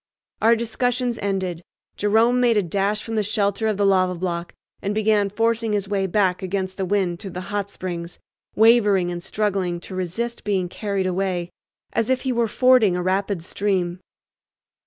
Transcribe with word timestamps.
Our 0.41 0.55
discussions 0.55 1.19
ended, 1.19 1.61
Jerome 1.95 2.39
made 2.39 2.57
a 2.57 2.63
dash 2.63 3.03
from 3.03 3.13
the 3.13 3.21
shelter 3.21 3.67
of 3.67 3.77
the 3.77 3.85
lava 3.85 4.15
block 4.15 4.55
and 4.81 4.95
began 4.95 5.29
forcing 5.29 5.73
his 5.73 5.87
way 5.87 6.07
back 6.07 6.41
against 6.41 6.77
the 6.77 6.85
wind 6.85 7.19
to 7.19 7.29
the 7.29 7.39
"Hot 7.53 7.69
Springs," 7.69 8.17
wavering 8.55 9.11
and 9.11 9.21
struggling 9.21 9.79
to 9.81 9.93
resist 9.93 10.43
being 10.43 10.69
carried 10.69 11.05
away, 11.05 11.51
as 11.93 12.09
if 12.09 12.21
he 12.21 12.31
were 12.31 12.47
fording 12.47 12.95
a 12.95 13.03
rapid 13.03 13.43
stream. 13.43 13.99